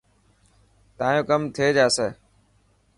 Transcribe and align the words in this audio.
تايو 0.97 1.21
ڪم 1.29 1.41
ٿي 1.55 1.67
جاسي. 1.77 2.07